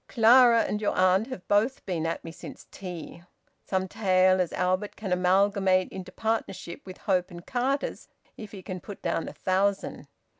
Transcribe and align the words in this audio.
"Clara 0.07 0.63
and 0.63 0.81
your 0.81 0.97
aunt 0.97 1.27
have 1.27 1.47
both 1.47 1.85
been 1.85 2.07
at 2.07 2.23
me 2.23 2.31
since 2.31 2.65
tea. 2.71 3.21
Some 3.63 3.87
tale 3.87 4.41
as 4.41 4.51
Albert 4.53 4.95
can 4.95 5.13
amalgamate 5.13 5.89
into 5.89 6.11
partnership 6.11 6.81
with 6.87 6.97
Hope 6.97 7.29
and 7.29 7.45
Carters 7.45 8.07
if 8.35 8.51
he 8.51 8.63
can 8.63 8.79
put 8.79 9.03
down 9.03 9.27
a 9.27 9.33
thousand. 9.33 10.07